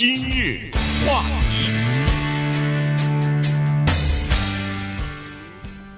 [0.00, 0.70] 今日
[1.06, 1.70] 话题，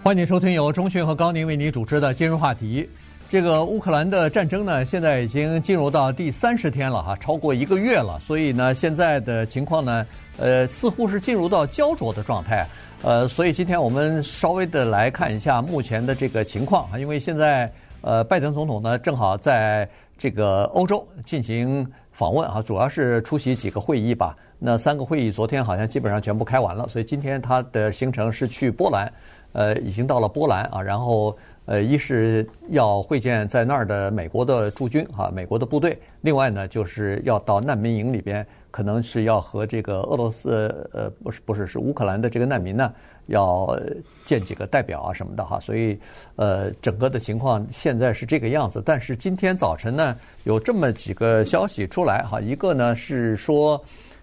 [0.02, 2.91] 欢迎收听由钟迅和高宁为您主持的今日话题。
[3.30, 8.18] 这个乌克兰的战争呢，现在已经进入到第三十天了哈，超过一个月了。
[8.18, 10.05] 所以呢，现在的情况呢，
[10.37, 12.66] 呃，似乎是进入到胶着的状态。
[13.03, 19.89] 呃，所以今天我们稍微的来看一下目前的这个情况啊，因为现在呃，拜登总统呢正好在
[20.19, 21.87] 这个欧洲进行。
[22.23, 24.36] 访问啊，主要是出席几个会议吧。
[24.61, 29.12] 那三个会议昨天好像基本上全部开完了，所以今天他的行程是去波兰，
[29.55, 30.80] 呃，已经到了波兰啊。
[30.80, 42.93] 然后呃，一是要会见在那儿的美国的驻军啊，美国的部队；另外呢，就是要到难民营里边，可能是要和这个俄罗斯呃，不是不是是乌克兰的这个难民呢。
[43.26, 43.78] 要
[44.24, 45.98] 见几个代表啊什么的哈，所以
[46.36, 48.82] 呃，整个的情况现在是这个样子。
[48.84, 53.82] 但是今天早晨呢，有这么几个消息出来哈，一个呢是说，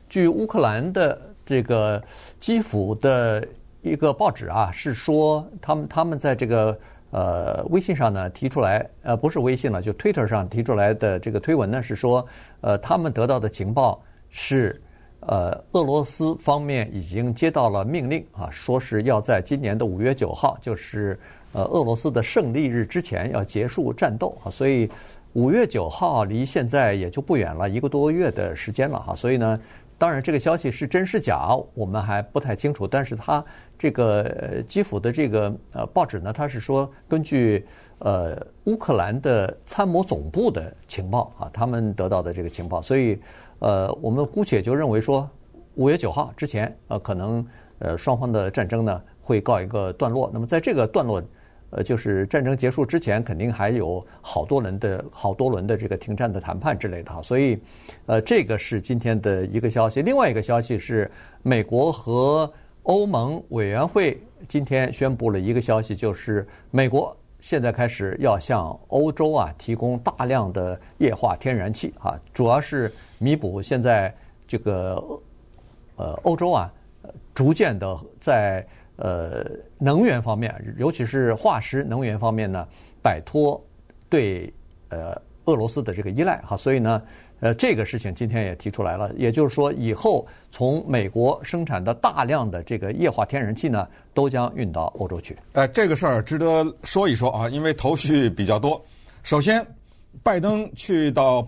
[0.10, 2.02] 据乌克兰的这个
[2.40, 3.48] 基辅的
[3.82, 6.78] 一个报纸啊，是说他们他们在这个
[7.12, 12.28] 呃微信上呢提出来，呃不是微信了，就 Twitter 上提出来的这个推文呢是说，
[12.62, 14.80] 呃他们得到的情报是。
[15.30, 21.20] 呃，俄罗斯方面已经接到了命令啊，说是要在今年的五月九号，就是
[21.54, 24.90] 呃俄罗斯的胜利日之前要结束战斗啊，所以
[25.34, 29.16] 五月九号离现在也就不远了，一个多月的时间了哈。
[29.16, 29.60] 所以呢，
[30.00, 32.88] 当然这个消息是真是假，我们还不太清楚。
[32.88, 33.46] 但是它
[33.78, 37.64] 这个基辅的这个呃报纸呢，它是说根据
[38.00, 43.20] 呃乌克兰的参谋总部的情报啊，他们得到的这个情报，所以。
[43.60, 45.30] 呃，我们姑且就认为说，
[45.76, 47.46] 五月九号之前，呃，可能
[47.80, 50.30] 呃双方的战争呢会告一个段落。
[50.34, 51.22] 那么在这个段落，
[51.72, 57.22] 呃，就是战争结束之前，肯定还有好多轮的好多轮的这个停战的谈判之类的哈。
[57.22, 57.60] 所以，
[58.06, 60.02] 呃，这个是今天的一个消息。
[60.02, 61.12] 另外一个消息是，
[61.44, 62.52] 美国和
[62.84, 72.90] 欧盟委员会今天宣布了一个消息，就是美国现在开始要向欧洲啊提供大量的液化天然气啊，主要是。
[73.20, 74.12] 弥补现在
[74.48, 74.96] 这个
[75.98, 76.74] 呃欧洲啊，
[77.36, 78.66] 逐渐的在
[78.96, 79.46] 呃
[79.78, 82.66] 能源方面，尤其是化石能源方面呢，
[83.04, 83.62] 摆脱
[84.10, 84.52] 对
[84.88, 87.02] 呃俄罗斯的这个依赖哈，所以呢，
[87.42, 95.38] 呃这个事情今天也提出来了，也就是说以后从美国生产的大量的这个液化天然气呢，都将运到欧洲去。
[95.54, 98.82] 呃，这个事儿值得说一说啊，因为头绪比较多。
[99.24, 99.66] 首先，
[100.24, 101.46] 拜登去到。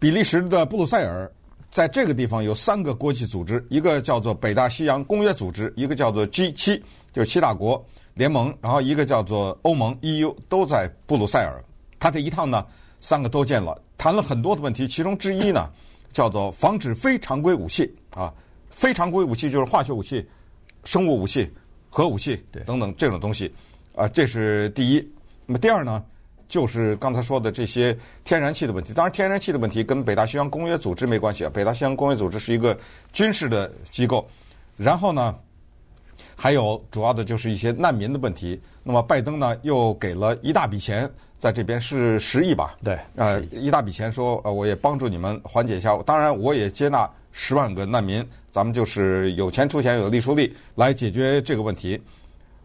[0.00, 1.30] 比利时的布鲁塞尔，
[1.70, 7.84] 在这个地方有三个国际组织，一个叫做北大西洋公约组织，一个叫做 G 七，就是七大国
[8.14, 11.62] 联盟，然后一个叫做欧盟 EU，都在布鲁塞尔。
[11.98, 12.66] 他这一趟呢，
[12.98, 15.70] 三个都见了，谈了很多的问题，其中之一呢，
[16.10, 18.32] 叫做防止非常规武器啊，
[18.70, 20.26] 非常规武器就是化学武器、
[20.84, 21.46] 生物武器、
[21.90, 23.52] 核武器等等这种东西
[23.94, 25.12] 啊，这是第一。
[25.44, 26.02] 那么第二呢？
[26.50, 31.50] 就是刚才说的这些天然气的问题，当然天然气的问题跟北大西洋公约组织没关系啊。
[31.54, 32.76] 北大西洋公约组织是一个
[33.12, 34.28] 军事的机构，
[34.76, 35.34] 然后呢，
[36.34, 38.60] 还有主要的就是一些难民的问题。
[38.82, 42.76] 那么拜登呢又给了一大笔钱，在这边是十亿吧？
[42.82, 52.02] 对，呃，一大笔钱说呃我也帮助你们缓解一下，当然我也接纳十万个难民，咱们就是有钱出钱，有力出力来解决这个问题。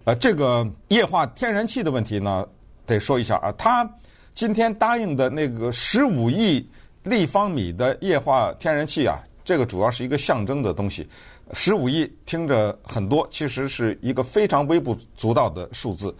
[0.06, 2.44] 呃，这个液化天然气的问题呢？
[2.85, 3.90] 得说一下啊，他
[4.34, 6.68] 今天答应的那个十五亿
[7.03, 11.07] 立方米的液化天然气啊，这个主要是一个象征的东西。
[11.51, 16.13] 十五亿听着很多，其实是一个非常微不足道的数字，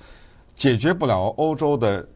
[0.56, 2.08] 解决不了欧洲的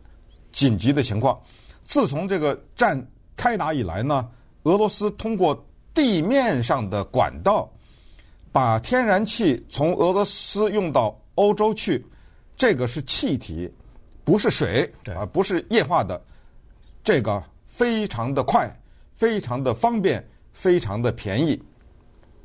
[0.52, 1.40] 紧急的情况。
[1.84, 3.04] 自从这个战
[3.36, 4.30] 开打以来呢，
[4.64, 7.68] 俄罗斯通过地面上的管道
[8.52, 12.06] 把天然气从俄罗斯用到欧洲去，
[12.56, 13.68] 这个是气体。
[14.30, 16.22] 不是水啊，不是液化的，
[17.04, 18.70] 这个非常的快，
[19.16, 20.24] 非常的方便，
[20.54, 21.60] 非常的便宜，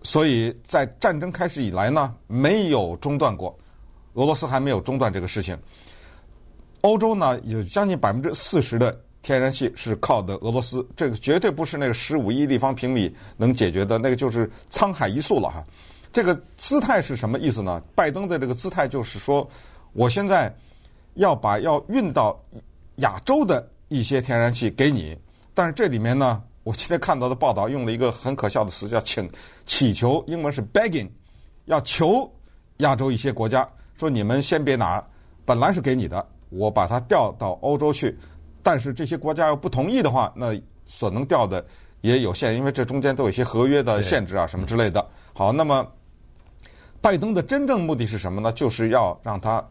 [0.03, 3.54] 所以在战争开始以来呢，没有中断过，
[4.15, 5.54] 俄罗斯还没有中断这个事情。
[6.81, 15.63] 欧洲呢，有将近百分之四十的天然气是靠的俄罗斯，这个绝对不是那个十五亿立方平米能解决的，那个就是沧海一粟了哈。
[16.10, 17.83] 这个姿态是什么意思呢？
[17.95, 19.47] 拜登的这个姿态就是说，
[19.92, 20.51] 我现在。
[21.15, 22.39] 要把要运到
[22.97, 25.16] 亚洲的一些天然气给你，
[25.53, 29.28] 但是这里面呢，我今天看到的报道用了一个很可笑的词，叫请
[29.66, 31.09] 祈求，英文是 begging，
[31.66, 32.31] 要求
[32.78, 35.05] 亚洲一些国家说，你们先别拿，
[35.45, 38.16] 本来是给你的，我把它调到欧洲去，
[38.63, 41.65] 但是这些国家要不同意的话，那所能调的
[42.01, 45.07] 也有限，因为这中间都有一些合约的限制啊，什么之类的。
[45.33, 45.87] 好，那么
[47.01, 48.53] 拜登的真正目的是什么呢？
[48.53, 49.65] 就是要让他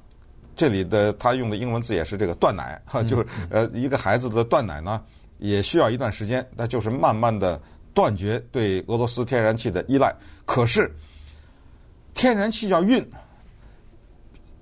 [0.55, 5.01] 这里的他用的英文字也是这个断奶 哈，就是呃一个孩子的断奶呢，
[5.39, 7.61] 也需要一段时间，那就是慢慢的
[7.94, 10.15] 断绝对俄罗斯天然气的依赖。
[10.45, 10.91] 可是
[12.13, 13.05] 天然气要运，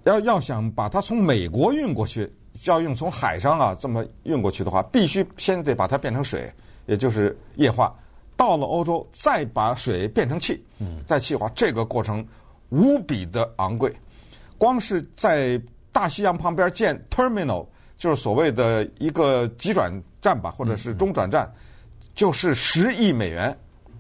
[0.03, 2.31] 要要想把它从美国运过去，
[2.65, 6.51] 要用从海上啊这么运过去的话，必须先得把它变成水。
[6.87, 7.95] 也就是液化，
[8.35, 10.61] 到了欧洲再把水变成气，
[11.05, 12.25] 再气化，这个过程
[12.69, 13.95] 无比的昂贵。
[14.57, 15.61] 光是在
[15.91, 17.65] 大西洋旁边建 terminal，
[17.97, 19.91] 就是所谓的一个急转
[20.21, 21.51] 站吧，或者是中转站，
[22.13, 23.57] 就是十亿美元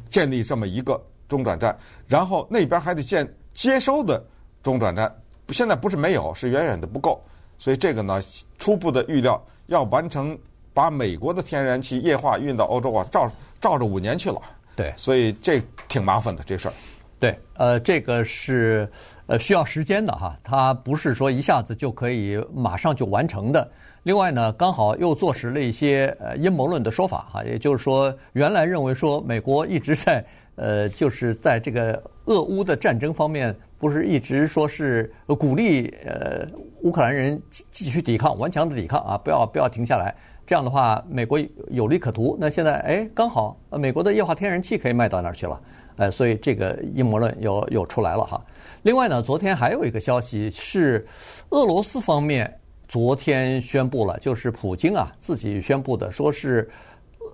[0.09, 1.77] 建立这么一个中转站，
[2.07, 4.23] 然后那边还得建接收的
[4.63, 5.13] 中转站。
[5.49, 7.21] 现在不是没有，是远远的不够。
[7.57, 8.21] 所以这个呢，
[8.57, 10.37] 初步的预料要完成。
[10.73, 13.29] 把美国的天然气液化运到欧洲啊，照
[13.59, 14.41] 照着五年去了。
[14.73, 16.73] 对，所以这挺麻烦的这事儿。
[17.21, 18.89] 对，呃，这个是
[19.27, 23.71] 呃需要时间的哈，它不是说一下子就可以马上就完成的。
[24.01, 30.25] 另外呢，刚好又坐实了一些呃阴谋论的说法哈，也就是说，原来认为说美国一直在
[30.55, 36.47] 呃就是在这个俄乌的战争方面，不是一直说是鼓励呃
[36.81, 40.15] 乌克兰人继继续抵抗，顽强的抵抗啊，不要不要停下来。
[40.43, 41.39] 这样的话，美国
[41.69, 42.35] 有利可图。
[42.41, 45.61] 那现在，哎，刚好，美国的液化天然气可以卖到那儿去了，
[45.97, 48.43] 哎，所以这个阴谋论又又出来了哈。
[48.83, 51.05] 另外呢，昨天还有一个消息是，
[51.49, 52.51] 俄罗斯方面
[52.87, 56.69] 昨天宣布了，就是普京啊自己宣布的，说是，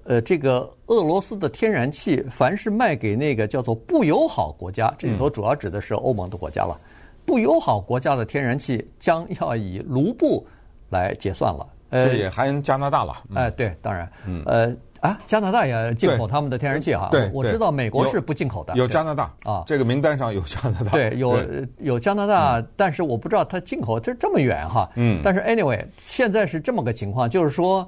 [0.04, 6.78] 呃，这个俄罗斯的天然气，凡是卖给那个叫做不友好国家，这里头主要指的是欧盟的国家了，
[7.26, 10.46] 不友好国家的天然气将要以卢布
[10.90, 11.68] 来结算了。
[11.90, 13.14] 呃这也含加拿大了。
[13.34, 14.12] 哎，对，当然，
[14.46, 14.70] 呃
[15.02, 17.10] 啊，加拿大也进口他们的天然气哈。
[17.12, 18.74] 对，我知道美国是不进口的。
[18.76, 20.92] 有加拿大啊，这个名单上有加拿大。
[20.92, 21.40] 对，有
[21.80, 24.90] 有加拿大，但是我不知道它进口这这么远哈。
[24.96, 25.22] 嗯。
[25.24, 27.88] 但是 anyway，现在是这么个情况，就是说，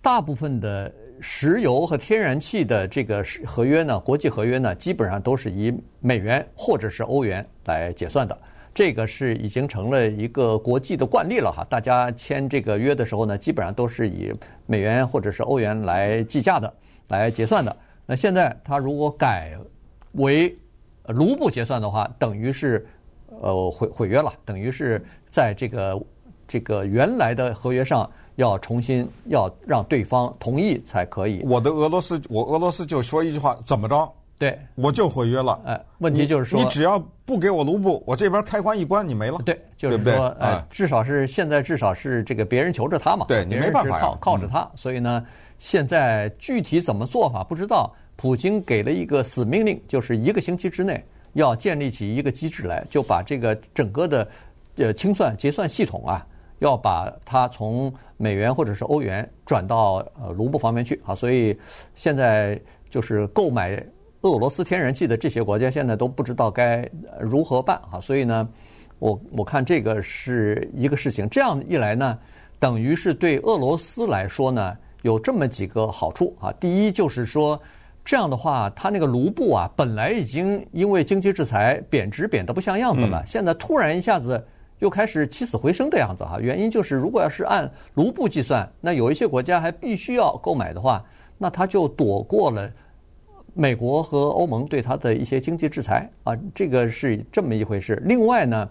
[0.00, 8.36] 大部分的石油和天然气的这个合约呢，国际合约呢，基本上都是以美元或者是欧元来结算的。
[8.76, 14.30] 这个是已经成了一个国际的惯例了哈，大家签这个约的时候呢，基本上都是以
[14.66, 16.70] 美元或者是欧元来计价的，
[17.08, 17.74] 来结算的。
[18.04, 19.56] 那现在他如果改
[20.12, 20.54] 为
[21.06, 22.86] 卢布结算的话，等于是
[23.40, 26.02] 呃毁毁约了，等于是在这个
[26.46, 31.40] 这个原来的合约上要重新要让对方同意才可以。
[31.44, 34.12] 我的俄罗斯，我俄罗斯就说一句话，怎么着？
[34.38, 35.58] 对，我就毁约了。
[35.64, 39.38] 哎，问题就是说，你只要不给我卢布，我这边开关一关，你没了。
[39.46, 43.24] 对，就是说，哎，至少是现在，至少是这个别人求着他嘛。
[43.28, 45.24] 对，你没办法靠靠着他，所以呢，
[45.56, 47.90] 现在具体怎么做法不知道。
[48.14, 51.02] 普京给了一个死命令，就是一个星期之内
[51.32, 54.28] 要建立起一个机制来，就把这个整个的
[54.76, 56.26] 呃清算结算系统啊，
[56.58, 61.14] 要把它从美元或者是欧元转到呃卢布方面去啊。
[61.14, 61.58] 所以
[61.94, 62.60] 现在
[62.90, 63.82] 就是购买。
[64.32, 66.88] 俄罗斯天然气的这些国家现在都不知道该
[67.20, 68.48] 如何办啊，所以呢，
[68.98, 71.28] 我我看这个是一个事情。
[71.28, 72.18] 这样一来呢，
[72.58, 76.52] 等于是对俄罗斯来说呢，有这么几个好处啊。
[76.60, 77.60] 第一就是说，
[78.04, 84.42] 这样的话，它那个卢布啊，本来已经因为经济制裁贬值贬得不像样子了，现在突然一下子
[84.78, 86.38] 又开始起死回生的样子哈。
[86.40, 91.04] 原因就是，如果要是按卢布计算，那有一些国家还必须要购买的话，
[91.38, 92.70] 那它就躲过了。
[93.58, 98.00] 美国和欧盟对它的一些经济制裁啊，这个是这么一回事。
[98.04, 98.68] 另外呢，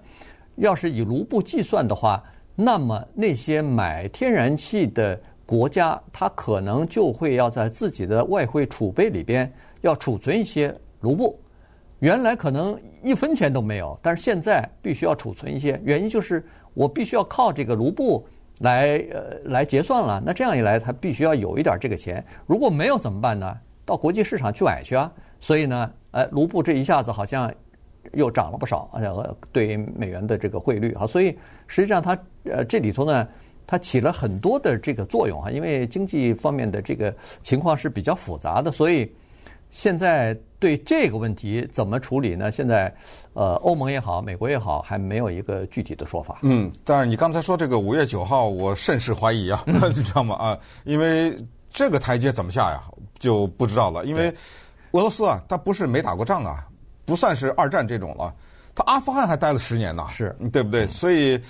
[0.58, 2.24] 要是以卢布计算的话，
[2.56, 9.52] 那么那些买天然气的国家，它可能就会要在自己的外汇储备里边
[9.82, 11.40] 要储存一些卢布。
[11.98, 18.24] 原来可能一分钱都没有，但是现在必须要储存一些，原因就是我必须要靠这个卢布
[18.60, 20.22] 来呃来结算了。
[20.24, 22.24] 那这样一来，它必须要有一点这个钱。
[22.46, 23.58] 如果没有怎么办呢？
[23.86, 27.54] 到国际市场去买去啊，所以呢，呃，卢布这一下子好像
[28.14, 31.38] 又涨了不少，而且对美元的这个汇率啊，所以
[31.68, 33.28] 实际上它呃这里头呢，
[33.68, 37.14] 它起了很多的这个作用啊，因为经济方面的这个
[37.44, 39.12] 情况是比较复杂的，所以
[39.70, 42.52] 现在对这个问题怎么处理呢？
[42.52, 42.94] 现在
[43.34, 46.40] 呃，欧盟也好，美国也好，还没有一个具体的说法。
[46.44, 50.36] 嗯，但是你刚才说这个五月九号，我甚是怀疑啊， 你知道吗？
[50.36, 51.36] 啊，因为
[51.70, 52.82] 这个台阶怎么下呀？
[53.26, 54.30] 就不知道了，因为
[54.92, 56.68] 俄罗斯啊，他不是没打过仗啊，
[57.06, 58.32] 不算是二战这种了。
[58.76, 60.86] 他阿富汗还待了十年呢，是对不对？
[60.86, 61.42] 所以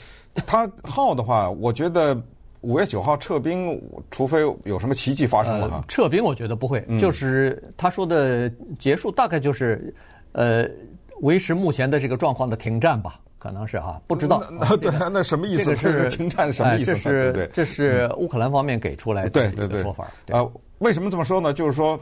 [0.46, 2.16] 他耗的话，我觉得
[2.62, 5.86] 五月九号撤兵，除非有什么奇迹发生了哈、呃。
[5.88, 9.94] 撤兵我觉得不会，嗯、就是他说的结束大概就是，
[10.32, 10.66] 呃，
[11.22, 14.44] 维持目前的这个状况的停战吧，可能是哈，不知道。
[14.52, 15.76] 那、啊、对，那什么意思？
[15.76, 16.94] 这是 停战什么意思？
[16.94, 20.04] 这是对，这是乌克兰方面给出来的对对对说法。
[20.04, 21.54] 啊、呃，为什么这么说呢？
[21.54, 22.00] 就是说，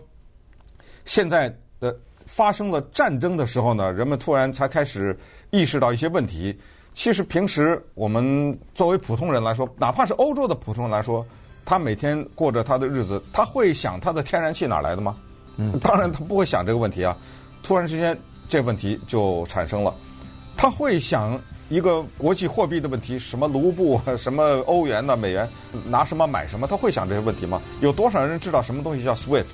[1.05, 5.17] 现在的发生了战争的时候呢，人们突然才开始
[5.51, 6.57] 意识到一些问题。
[6.93, 11.25] 其实平时我们作为普通人来说，哪怕是欧洲的普通人来说，
[11.65, 15.17] 他每天过着他的日子，他会想他的天然气哪来的吗？
[15.57, 17.17] 嗯，当然他不会想这个问题啊。
[17.63, 19.93] 突然之间，这问题就产生了。
[20.55, 21.39] 他会想
[21.73, 25.49] 一个国际货币的问题，什么卢布、 什么欧元呢、美元，
[25.87, 26.67] 拿什么买什么？
[26.67, 27.59] 他会想这些问题吗？
[27.81, 29.45] 有多少人知道什么东西叫 SWIFT，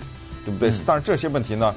[0.43, 0.69] 对不对？
[0.69, 1.73] 嗯，但是这些问题呢，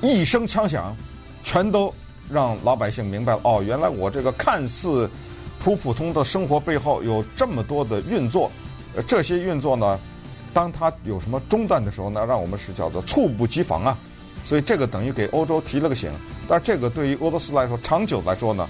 [0.00, 0.96] 一声枪响，
[1.42, 1.92] 全都。
[2.28, 5.08] 让老百姓明白了哦，原来我这个看似
[5.60, 8.50] 普普通的生活背后有这么多的运作，
[8.96, 9.96] 呃，这些运作呢，
[10.52, 13.96] 当它有什么中断的时候呢，让我们是叫做猝不及防啊。
[14.42, 16.10] 所以这个等于给欧洲提了个醒，
[16.48, 18.68] 但是这个对于俄罗斯来说，长久来说呢，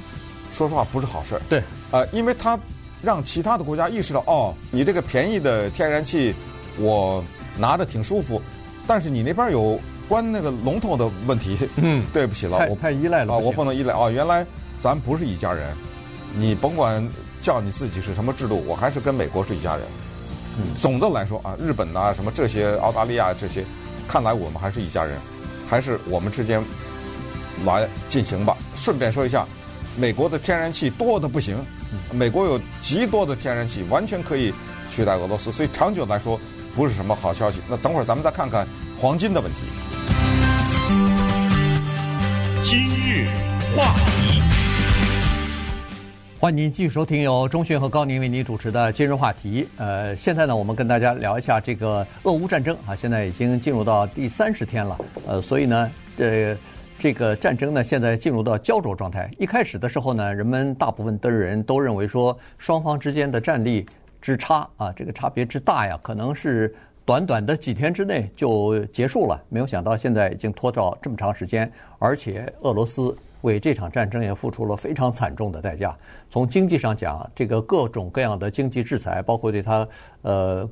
[0.56, 1.40] 说实话不是好事儿。
[1.48, 2.58] 对，呃，因为它
[3.02, 6.34] 让其他的国家意识到哦，你这个便宜的天然气
[6.78, 7.22] 我
[7.58, 8.40] 拿着挺舒服，
[8.86, 9.78] 但是你那边有。
[10.08, 14.08] 关那个龙头的问题，嗯， 对不起了，我太依赖了啊，我不能依赖啊。
[14.08, 14.46] 原来
[14.78, 15.68] 咱不是一家人，
[16.36, 17.04] 你甭管
[17.40, 19.84] 叫你自己是什么制度，我还是跟美国是一家人。
[20.58, 23.64] 嗯，总的来说啊，日本呐，什么这些澳大利亚这些，
[24.06, 25.18] 看来我们还是一家人，
[25.68, 26.62] 还是我们之间
[27.64, 28.56] 来进行吧。
[28.76, 29.44] 顺便说一下，
[29.98, 31.56] 美国的天然气多的不行，
[32.12, 34.52] 美国有极多的天然气，完全可以
[34.90, 36.38] 取代俄罗斯，所以长久来说
[36.74, 37.60] 不是什么好消息。
[37.66, 39.58] 那等会儿咱们再看看黄金的问题。
[42.62, 43.26] 今日
[43.74, 44.42] 话题，
[46.38, 49.66] 欢迎您继续收听由钟迅和高宁为您主持的今日话题。
[49.78, 54.98] 呃，现在呢，我们跟大家聊一下这个俄乌战争啊，现在已经进入到第三十天了。
[55.26, 56.54] 呃，所以呢，这
[56.98, 59.30] 这个战争呢，现在进入到胶着状态。
[59.38, 63.86] 一开始的时候呢，人们大部分的人都认为说，双方之间的战力
[64.20, 66.74] 之差啊，这个差别之大呀，可能是。
[67.04, 75.96] 短短的几天之内就结束了，没有想到现在已经拖到这么长时间，而且俄罗斯为这场战争也付出了非常惨重的代价。
[76.28, 79.86] 从经济上讲，这个各种各样的经济制裁，包括对他
[80.22, 80.68] 呃。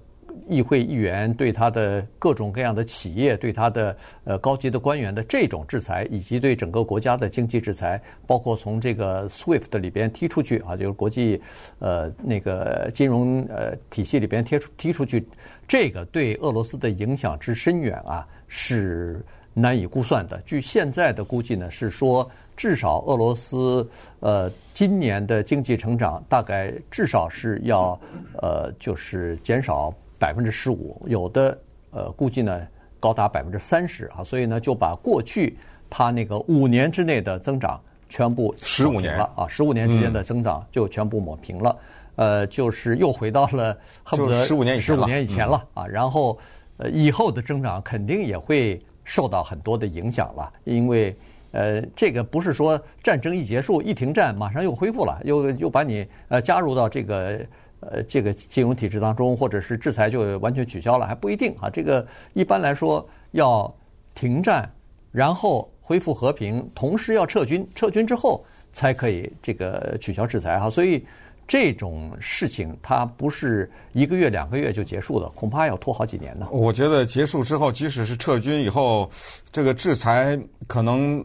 [0.48, 11.40] 议会议员对他的各种各样的企业，对他的呃高级的官员的这种制裁，以及对整个国家的经济制裁，包括从这个 SWIFT 里边踢出去啊，就是国际
[11.78, 15.26] 呃那个金融呃体系里边踢出踢出去，
[15.66, 19.24] 这个对俄罗斯的影响之深远啊，是
[19.54, 20.40] 难以估算的。
[20.44, 23.88] 据现在的估计呢，是说至少俄罗斯
[24.20, 27.98] 呃今年的经济成长大概至少是要
[28.42, 29.94] 呃就是减少。
[30.24, 31.58] 百分之十五，有的
[31.90, 32.58] 呃估计呢
[32.98, 35.58] 高达百分之三十啊，所以呢就把过去
[35.90, 37.78] 它那个五年之内的增长
[38.08, 41.76] 全部十五年了啊，十五年之间的增长就全部抹平了，
[42.16, 46.38] 嗯、呃，就是又回到了恨不得十五年十五年以前了啊，然后
[46.78, 51.14] 呃以后的增长肯定也会受到很多的影响了，因为
[51.50, 57.44] 呃这个不是说战争一结束一停战马上又恢复了，又又把你呃加入到这个。
[57.90, 61.68] 呃，这个金融体制当中，或者是制裁就完全取消了，还不一定啊。
[61.68, 63.72] 这个一般来说要
[64.14, 64.70] 停战，
[65.10, 70.70] 然后恢复和平，同时要撤军，撤军之后才可以这个取消制裁哈。
[70.70, 71.04] 所以
[71.46, 76.48] 这种事情它不是一个月两个月就结束的，恐怕要拖好几年呢。
[76.50, 79.10] 我觉得结束之后，即使是撤军以后，
[79.52, 81.22] 这个制裁可能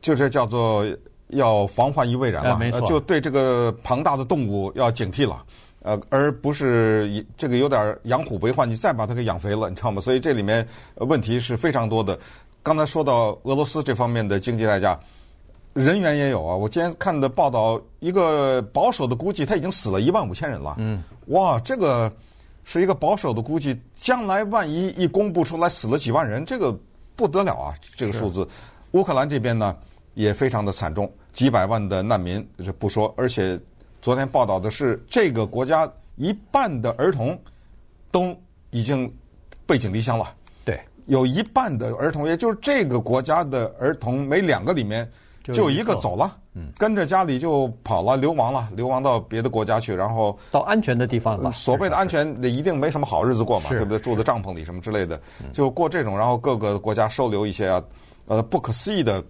[0.00, 0.86] 就是叫做
[1.30, 5.44] 要防患于未然了，哎，没错，就对这个庞大的动物要警惕了。
[5.86, 10.00] 呃，而不是这个有点养虎为患，你再把它给养肥了，你知道吗？
[10.00, 10.66] 所以这里面
[10.96, 12.18] 问题是非常多的。
[12.60, 14.98] 刚才说到俄罗斯这方面的经济代价，
[15.74, 16.56] 人员也有啊。
[16.56, 20.74] 我今天看的报道，一个保守的估计，他已经死了一万五千人了。
[20.78, 22.12] 嗯，哇，这个
[22.64, 26.76] 是一个保守的估计，将来万一一公布出来死了几万人，这个
[27.14, 27.74] 不得了啊！
[27.94, 28.44] 这个数字，
[28.90, 29.76] 乌克兰这边呢
[30.14, 33.56] 也非常的惨重，几百万的难民这不说，而且。
[34.06, 37.36] 昨天报道的是，这个国家一半的儿童
[38.12, 38.32] 都
[38.70, 39.12] 已经
[39.66, 40.32] 背井离乡了。
[40.64, 45.10] 对，有一半的儿童，也就是这个国家的儿童，每两个里面
[45.52, 51.50] 就一个走了，嗯，跟着家里就跑了，流亡了，流亡到别的国家去，然后到安全的地方了。
[51.50, 53.98] 所谓的安全，那一定没什么好日子过嘛，对不对？
[53.98, 55.20] 住在帐篷里什么之类的，
[55.52, 57.82] 就过这种，然后各个国家收留一些啊，
[58.26, 59.20] 呃，不可思议的。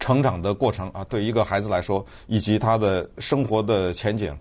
[0.00, 4.36] 成长的过程啊，对一个孩子来说，以及他的生活的前景，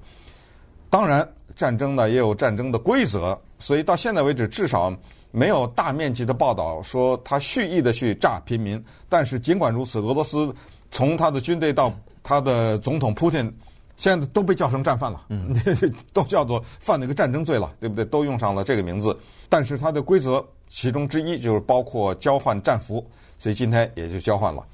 [0.89, 4.91] 当然，战争呢也有战争的规则，所以到现在为止，至少
[5.31, 8.83] 没有大面积的报道说他蓄意的去炸平民。
[9.07, 10.51] 但是尽管如此，俄罗斯
[10.91, 13.53] 从他的军队到他的总统普京，
[13.97, 15.53] 现在都被叫成战犯了，嗯，
[16.13, 18.05] 都叫做犯那个战争罪了，对不对？
[18.05, 19.15] 都用上了这个名字。
[19.49, 23.05] 但是它的规则其中之一就是包括交换战俘，
[23.37, 24.65] 所以今天也就交换了。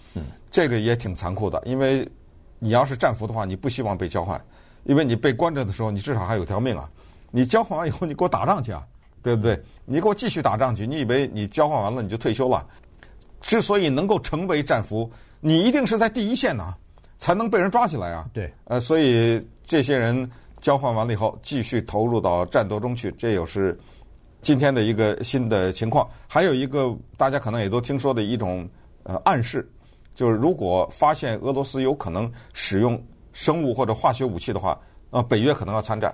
[0.56, 2.08] 嗯，这个也挺残酷的，因为
[2.60, 4.40] 你要是战俘的话，你不希望被交换。
[4.86, 6.88] 因为你被关着的时候，你至少还有条命啊！
[7.32, 8.86] 你交换完以后，你给我打仗去啊，
[9.24, 9.60] 对不对？
[9.84, 10.86] 你给我继续打仗去。
[10.86, 12.64] 你以为你交换完了你就退休了？
[13.42, 16.76] 之所以能够成为战俘，你一定是在第一线呐，
[17.18, 18.30] 才能被人抓起来啊。
[18.32, 20.30] 对，呃，所以这些人
[20.62, 23.76] 交换完了以后，继续投入到战斗中去，这又是
[24.44, 26.08] 今天的一个新的情况。
[26.28, 28.70] 还有一个大家可能也都听说的一种
[29.02, 29.68] 呃暗示，
[30.16, 33.00] 就是如果发现俄罗斯有可能使用。
[33.38, 34.80] 生物或者化学武器的话，
[35.10, 36.10] 呃，北约可能要参战，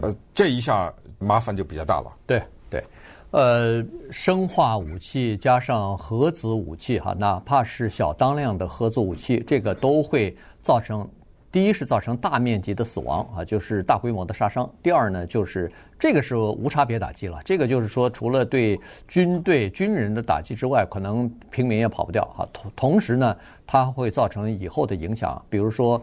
[0.00, 2.10] 呃，这一下麻烦就比较大了。
[2.26, 2.82] 对对，
[3.30, 11.06] 呃，生化武器加上核子武器哈，哪怕是小当量的核子武器，这个都会造成
[11.56, 22.46] 第一是造成大面积的死亡啊，就是大规模的杀伤；第二呢，就是这个是无差别打击了，这个就是说除了对军队军人的打击之外，可能平民也跑不掉啊。
[22.52, 23.34] 同同时呢，
[23.66, 25.98] 它会造成以后的影响，比如说。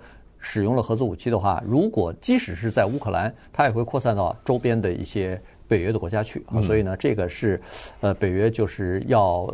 [0.45, 6.45] 使用了核子武器的话，如果即使是在乌克兰，它也会扩散到周边的一些北约的国家去。
[6.47, 7.61] 啊、所以呢，这个是
[8.01, 9.49] 呃，北约就是要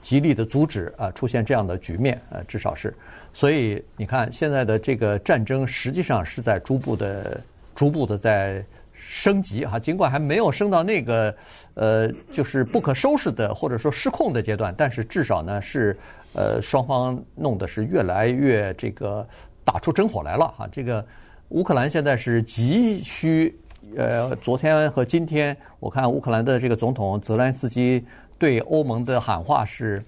[0.00, 2.94] 极力的阻止啊出现这样的局面，呃，至少是。
[3.32, 7.40] 所以你看，现在的这个战争实际上是在逐步的、
[7.74, 11.34] 逐步的在升级哈，尽管还没有升到那个
[11.74, 15.96] 呃，就是不可收拾的或者说失控的阶段，但是至少呢是
[16.34, 19.26] 呃，双方弄得是越来越这个。
[19.62, 20.66] 打出真火来了哈！
[20.72, 21.04] 这个
[21.50, 23.56] 乌克兰现在是急需，
[23.94, 28.04] 呃，昨天和今天，我看乌克兰的这个总统泽连斯基
[28.36, 30.02] 对欧盟的喊话是，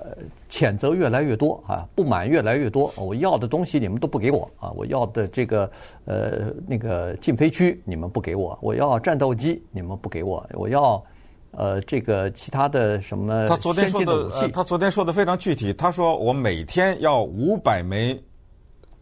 [0.00, 0.16] 呃，
[0.48, 2.92] 谴责越来越多啊，不满越来越多。
[2.96, 4.70] 我要的东西你们都不给我啊！
[4.76, 5.70] 我要的这个
[6.04, 11.02] 呃那个禁飞区你们不给我，我要战斗机你们不给我，我要
[11.50, 14.48] 呃这个其他的什么先进的武器。
[14.48, 18.20] 他昨天说的非常具体，他说我每天要五百枚。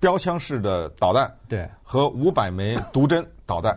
[0.01, 3.77] 标枪式的导弹，对，和五百枚毒针导弹，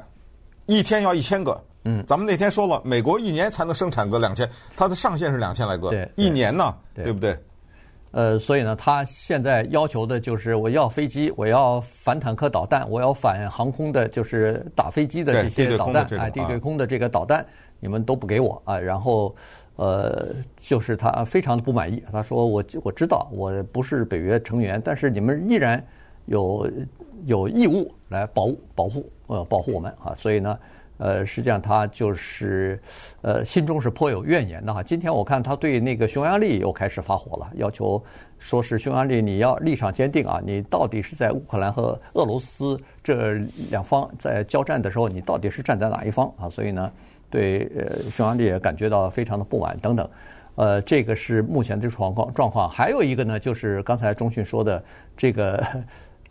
[0.67, 1.59] 一天要一千个。
[1.83, 7.37] 嗯，咱们那天说了，美国一年才能生产个两千，它的上限是两千来个，对，一年呢，对，对不对？
[8.11, 17.45] 呃，所以呢，他现在要求的就是我要飞机，我要反坦克导弹，我要反航空的，就是打飞机的这些导弹，哎，地对空的这个导弹，
[17.79, 18.77] 你们都不给我啊。
[18.77, 19.33] 然后，
[19.75, 20.27] 呃，
[20.59, 25.83] 就是他非常的不满意，他说我我知道我不是北约成员，但是你们依然。
[26.27, 26.69] 有
[27.25, 30.57] 有义务来保护保护呃保护我们啊，所以呢，
[31.01, 32.79] 呃，实际上他就是
[33.23, 34.83] 呃心中是颇有怨言的哈。
[34.83, 38.01] 今天我看他对那个匈牙利又开始发火了，要求
[38.37, 43.33] 说是匈牙利你要立场坚定啊，你到底是在乌克兰和俄罗斯这
[43.71, 46.47] 两方在交战的时候，你到底是站在哪一方啊？
[46.47, 46.91] 所以呢，
[47.31, 50.07] 对呃匈牙利也感觉到非常的不满等等。
[50.53, 52.69] 呃，这个是目前的状况状况。
[52.69, 54.83] 还有一个呢，就是刚才中讯说的
[55.17, 55.65] 这个。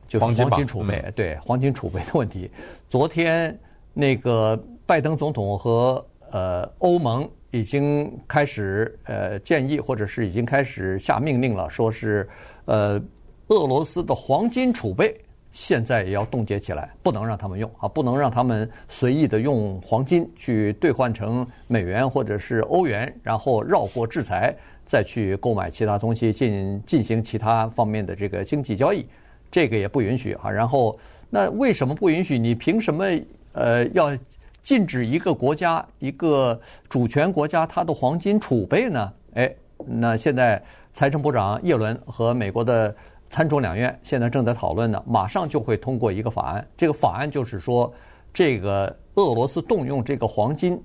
[0.06, 2.50] 就是黄金储备，嗯、对黄金储备的问题。
[2.88, 3.56] 昨天
[3.92, 12.28] 那个拜登总统和呃欧盟已经开始呃建议，或者是已经开始下命令了，说是
[12.66, 13.00] 呃
[13.48, 15.20] 俄罗斯的黄金储备
[15.52, 29.04] 现在也要冻结起来，不能让他们用啊，不能让他们随意的用黄金去兑换成美元或者是欧元，然后绕过制裁再去购买其他东西进进行其他方面的这个经济交易。
[29.50, 30.96] 这个也不允许啊，然后
[31.28, 32.38] 那为什么不允许？
[32.38, 33.04] 你凭什么
[33.52, 34.16] 呃要
[34.62, 39.12] 禁止一个国家一个主权国家它的黄金储备呢？
[39.34, 39.52] 哎，
[39.86, 42.94] 那现在财政部长叶伦和美国的
[43.28, 46.66] 参众两院现在正在讨论呢，马上就会通过一个法案。
[46.76, 47.92] 这个法案就是说，
[48.32, 50.80] 这个俄罗斯动用这个黄金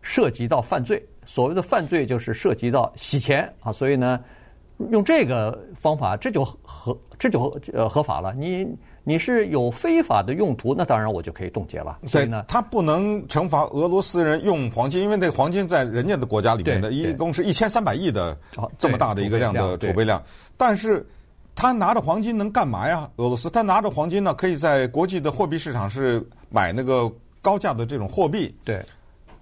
[0.00, 4.20] 涉及到犯罪，所谓的犯罪就是涉及到洗钱啊，所以呢。
[4.90, 8.34] 用这个方法，这就合，这就呃合法了。
[8.34, 8.66] 你
[9.04, 11.98] 你是有非法的用途，那当然我就可以冻结了。
[12.08, 18.36] 所以呢，他不能惩罚俄罗斯人用黄金，因为那黄金在人家的国家里面的一共是一千三百亿的
[18.78, 20.22] 这么大的一个量的储备量。
[20.56, 21.06] 但是，
[21.54, 23.08] 他拿着黄金能干嘛呀？
[23.16, 27.10] 俄罗斯他拿着黄金呢，可以在国际的货币市场是买那个
[27.40, 28.54] 高价的这种货币。
[28.64, 28.84] 对，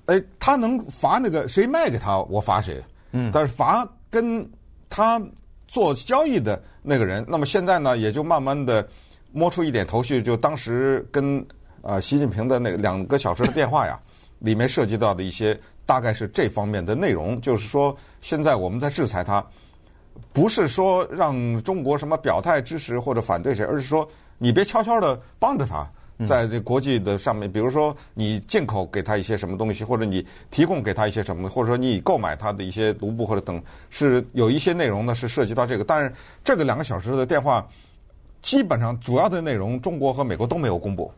[0.07, 2.77] 哎，他能罚那个谁卖给他，我罚谁。
[3.13, 4.49] 嗯，但是罚跟。
[4.93, 5.23] 他
[5.69, 8.85] 做交易的那个人，那么现在呢，也就慢慢的
[9.33, 10.23] 摸出一点头绪。
[10.23, 11.45] 就当时跟
[11.83, 14.01] 呃习近平的那两个小时的电话呀，
[14.41, 19.45] 里面涉及到的一些大概是这方面的内容，就是说现在我们在制裁他，
[20.33, 25.89] 不是说让中国什么表态支持或者反对谁，而是说你别悄悄的帮着他。
[26.27, 35.85] 在这国际的上面，比如说你进口给他一些什么东西，或者你提供给他一些什么，或者说你购买他的一些卢布或者等，是有一些内容呢是涉及到这个。
[35.85, 36.13] 但是
[36.45, 37.67] 这个两个小时的电话，
[38.43, 41.13] 基本上主要的内容中国和美国都没有公布。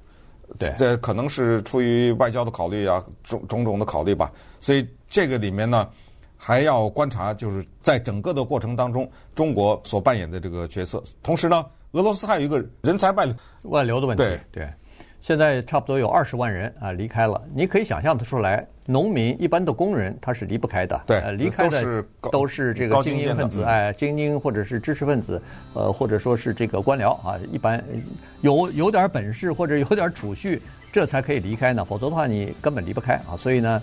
[0.58, 4.30] 对，这可能是出于外交的考虑啊，种种种的考虑吧。
[4.60, 5.88] 所以这个里面呢，
[6.36, 11.02] 还要观察，就是在整个的过程当中，中国所扮演的这个角色。
[11.22, 14.22] 同时呢，俄罗斯还有一个人才外流外流的问题。
[14.22, 14.68] 对对。
[15.22, 25.40] 现在差不多有二十万人啊离开了，你可以想象得出来，农民一般的工人他是离不开的，对，呃、离开的都是这个精英分子，哎，精英或者是知识分子，
[25.74, 27.82] 呃，或者说是这个官僚啊，一般
[28.40, 33.38] 有有点本事或者有点储蓄，这才可以离开呢，否则的话你根本离不开啊。
[33.38, 33.82] 所以呢，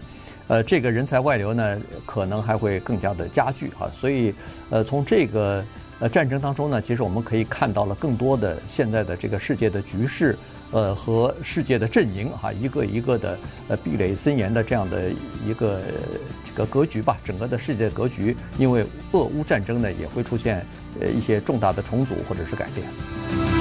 [0.49, 3.89] 呃，这个人才外流呢，可能还会更加的加剧啊。
[3.95, 4.35] 所以，
[4.71, 5.63] 呃，从这个
[6.01, 10.37] 呃战争当中呢，其实我们可以看到了更多的现在的这个世界的局势。
[10.71, 13.37] 呃，和世界的阵营哈，一个一个的
[13.69, 15.11] 呃壁垒森严的这样的
[15.45, 15.81] 一个
[16.43, 20.65] 这个格局吧，整个的世界格局，因为俄乌战争呢，也会出现
[20.99, 23.58] 呃一些重大的重组或者是改变。